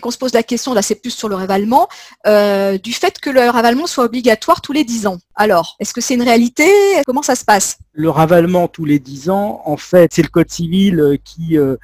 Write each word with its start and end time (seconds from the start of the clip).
Qu'on 0.00 0.10
se 0.10 0.18
pose 0.18 0.32
la 0.34 0.42
question, 0.42 0.74
là 0.74 0.82
c'est 0.82 0.96
plus 0.96 1.12
sur 1.12 1.28
le 1.28 1.36
ravalement, 1.36 1.88
euh, 2.26 2.76
du 2.76 2.92
fait 2.92 3.20
que 3.20 3.30
le 3.30 3.48
ravalement 3.48 3.86
soit 3.86 4.04
obligatoire 4.04 4.60
tous 4.60 4.72
les 4.72 4.84
10 4.84 5.06
ans. 5.06 5.18
Alors, 5.36 5.76
est-ce 5.78 5.94
que 5.94 6.00
c'est 6.00 6.14
une 6.14 6.22
réalité? 6.22 6.66
Comment 7.06 7.22
ça 7.22 7.36
se 7.36 7.44
passe? 7.44 7.78
Le 7.92 8.10
ravalement 8.10 8.66
tous 8.66 8.84
les 8.84 8.98
10 8.98 9.30
ans, 9.30 9.62
en 9.64 9.76
fait, 9.76 10.10
c'est 10.12 10.22
le 10.22 10.28
Code 10.28 10.50
civil 10.50 10.98
euh, 10.98 11.16
qui, 11.24 11.56
euh, 11.56 11.76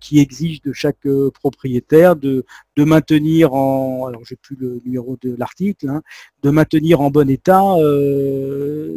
qui 0.00 0.20
exige 0.20 0.62
de 0.62 0.72
chaque 0.72 1.06
propriétaire 1.34 2.14
de, 2.14 2.44
de 2.76 2.84
maintenir 2.84 3.52
en, 3.52 4.06
alors 4.06 4.22
j'ai 4.24 4.36
plus 4.36 4.56
le 4.58 4.80
numéro 4.84 5.18
de 5.20 5.34
l'article, 5.36 5.88
hein, 5.88 6.02
de 6.42 6.50
maintenir 6.50 7.00
en 7.00 7.10
bon 7.10 7.28
état 7.28 7.62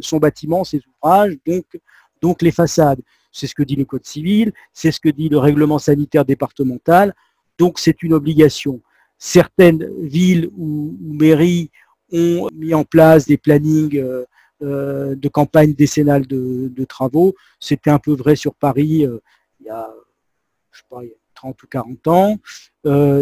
son 0.01 0.17
bâtiment, 0.17 0.63
ses 0.63 0.81
ouvrages, 1.01 1.33
donc, 1.45 1.65
donc 2.21 2.41
les 2.43 2.51
façades. 2.51 3.01
C'est 3.33 3.47
ce 3.47 3.55
que 3.55 3.63
dit 3.63 3.75
le 3.75 3.85
Code 3.85 4.05
civil, 4.05 4.53
c'est 4.73 4.91
ce 4.91 4.99
que 4.99 5.09
dit 5.09 5.27
le 5.27 5.39
règlement 5.39 5.79
sanitaire 5.79 6.23
départemental. 6.23 7.15
Donc 7.57 7.79
c'est 7.79 8.03
une 8.03 8.13
obligation. 8.13 8.81
Certaines 9.17 9.89
villes 10.01 10.49
ou, 10.57 10.97
mairies 11.01 11.71
ont 12.11 12.49
mis 12.53 12.73
en 12.73 12.83
place 12.83 13.25
des 13.25 13.37
plannings 13.37 13.97
euh, 13.97 14.25
euh, 14.61 15.15
de 15.15 15.27
campagne 15.29 15.73
décennale 15.73 16.27
de, 16.27 16.85
travaux. 16.85 17.33
C'était 17.59 17.89
un 17.89 17.99
peu 17.99 18.13
vrai 18.13 18.35
sur 18.35 18.53
Paris 18.53 19.05
euh, 19.05 19.19
il 19.59 19.67
y 19.67 19.69
a, 19.69 19.89
je 20.71 20.79
sais 20.79 20.85
pas, 20.89 21.01
30 21.35 21.63
ou 21.63 21.67
40 21.67 22.07
ans. 22.07 22.37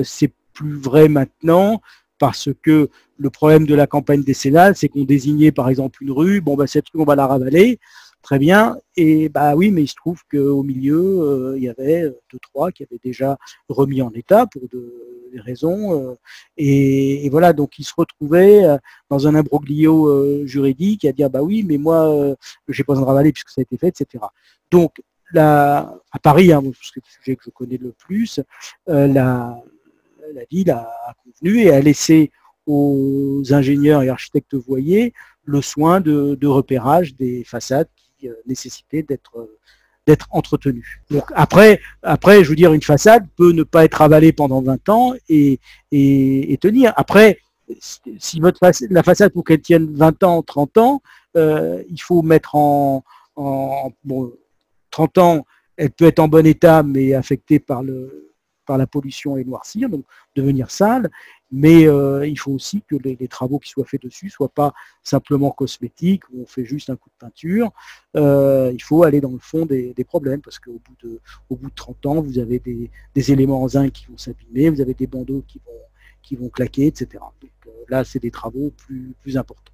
c'est 0.04 0.34
plus 0.54 0.76
vrai 0.76 1.07
maintenant 1.07 1.82
parce 2.20 2.49
que 2.62 2.90
le 3.18 3.29
problème 3.29 3.66
de 3.66 3.73
la 3.73 3.88
campagne 3.88 4.23
décennale, 4.23 4.76
c'est 4.76 4.90
qu'on 4.90 5.05
désignait 5.05 5.52
par 5.52 5.70
exemple 5.70 6.04
une 6.04 6.12
rue, 6.12 6.41
bon 6.41 6.55
bah 6.55 6.68
cette 6.68 6.90
rue 6.90 7.01
on 7.01 7.05
va 7.05 7.16
la 7.16 7.26
ravaler, 7.26 7.79
Très 8.22 8.38
bien. 8.38 8.77
Et 8.96 9.30
bah 9.30 9.55
oui, 9.55 9.72
mais 9.72 9.84
il 9.84 9.88
se 9.88 9.96
trouve 9.96 10.22
qu'au 10.30 10.64
milieu, 10.64 11.00
euh, 11.00 11.58
il 11.58 11.64
y 11.64 11.70
avait 11.70 12.04
deux, 12.32 12.40
trois 12.40 12.72
qui 12.72 12.84
avaient 12.84 13.00
déjà 13.04 13.38
remis 13.68 14.02
en 14.02 14.12
état 14.12 14.46
pour 14.46 14.62
des 14.70 15.40
raisons. 15.40 16.12
Euh, 16.12 16.16
et, 16.58 17.28
voilà, 17.30 17.54
donc 17.54 17.80
ils 17.80 17.84
se 17.84 17.94
retrouvaient 17.98 18.66
euh, 18.66 18.78
dans 19.10 19.28
un 19.28 19.36
imbroglio 19.36 20.46
juridique 20.46 21.05
à 21.05 21.12
dire 21.12 21.30
bah 21.30 21.41
oui, 21.41 21.63
mais 21.63 21.78
moi, 21.78 22.36
j'ai 22.68 22.84
pas 22.84 22.94
besoin 22.94 23.05
de 23.05 23.10
ravaler 23.10 23.32
puisque 23.32 23.50
ça 23.50 23.62
a 23.62 23.63
été 23.63 23.78
fait, 23.78 23.88
etc. 24.00 24.24
Donc 24.70 25.02
à 25.35 26.20
Paris, 26.22 26.52
hein, 26.52 26.62
c'est 26.82 26.98
le 26.98 27.02
sujet 27.24 27.35
que 27.38 27.44
je 27.46 27.50
connais 27.52 27.78
le 27.78 27.94
plus, 27.98 28.40
la, 28.88 29.58
ville 30.52 30.72
a, 30.72 31.16
convenu 31.24 31.62
et 31.62 31.72
a 31.72 31.80
laissé 31.80 32.32
aux 32.68 33.41
ingénieurs 33.52 34.04
et 34.04 34.10
architectes 34.10 34.56
voyés 34.56 35.13
le 35.46 35.62
soin 35.62 36.02
de, 36.02 36.46
repérage 36.46 37.16
des 37.16 37.44
façades 37.44 37.88
euh, 37.88 38.10
nécessité 38.46 39.04
d'être 39.04 39.38
euh, 39.38 39.58
d'être. 40.08 40.27
Donc 41.10 41.24
après, 41.36 41.80
après, 42.02 42.44
je 42.44 42.50
veux 42.50 42.55
dire, 42.55 42.74
une 42.74 42.82
façade 42.82 43.28
peut 43.36 43.52
ne 43.52 43.63
pas 43.63 43.86
être 43.86 44.02
avalée 44.02 44.34
pendant 44.34 44.62
20 44.62 44.90
ans 44.90 45.13
et, 45.30 45.60
et, 45.91 46.58
tenir. 46.60 46.91
Après, 46.96 47.38
si 48.18 48.40
votre 48.40 48.58
façade, 48.58 48.91
la 48.91 49.04
façade 49.04 49.32
pour 49.32 49.44
qu'elle 49.44 49.62
tienne 49.62 49.94
20 49.94 50.24
ans, 50.24 50.41
30 50.41 50.78
ans, 50.78 51.02
euh, 51.38 51.84
il 51.90 52.02
faut 52.02 52.24
mettre 52.24 52.55
en, 52.55 53.04
en 53.36 53.91
bon, 54.04 54.34
30 54.90 55.18
ans, 55.20 55.46
elle 55.78 55.91
peut 55.91 56.06
être 56.06 56.20
en 56.20 56.28
bon 56.28 56.46
état 56.46 56.84
mais 56.84 57.13
affectée 57.13 57.60
par 57.60 57.84
le 57.84 58.30
par 58.72 58.77
la 58.77 58.88
pollution 58.88 59.36
et 59.36 59.44
noircir, 59.44 59.90
donc 59.90 60.05
devenir 60.34 60.72
sale 60.72 61.10
mais 61.52 61.86
euh, 61.86 62.26
il 62.26 62.40
faut 62.40 62.54
aussi 62.54 62.82
que 62.88 62.96
les, 62.96 63.28
travaux 63.28 63.60
qui 63.60 63.70
soient 63.70 63.84
faits 63.86 64.02
dessus 64.02 64.30
soient 64.30 64.53
pas 64.53 64.74
simplement 65.03 65.52
cosmétiques, 65.52 66.24
où 66.31 66.44
on 66.44 66.46
fait 66.46 66.63
juste 66.63 66.90
un 66.90 66.96
coup 66.96 67.09
de 67.09 67.25
peinture. 67.25 67.72
Euh, 68.16 68.72
il 68.74 68.81
faut 68.81 69.03
aller 69.03 69.19
dans 69.19 69.31
le 69.31 69.40
fond 69.40 69.66
des, 69.66 69.94
problèmes, 70.06 70.41
parce 70.41 70.59
qu'au 70.59 70.80
bout, 70.86 70.96
de, 71.03 71.19
bout 71.50 71.69
de 71.69 71.75
30 71.75 72.06
ans, 72.06 72.22
vous 72.22 72.40
avez 72.40 72.59
des, 72.59 73.31
éléments 73.31 73.62
en 73.63 73.68
zinc 73.68 73.91
qui 73.91 74.06
vont 74.06 74.18
s'abîmer, 74.18 74.69
vous 74.69 74.81
avez 74.81 74.94
des 74.94 75.07
bandeaux 75.07 75.44
qui 75.45 75.59
vont, 75.66 75.81
qui 76.22 76.38
vont 76.38 76.47
claquer, 76.47 76.88
etc. 76.88 77.22
Donc 77.41 77.51
euh, 77.68 77.72
là, 77.90 78.06
c'est 78.06 78.19
des 78.19 78.31
travaux 78.31 78.72
plus 78.78 79.38
importants. 79.38 79.74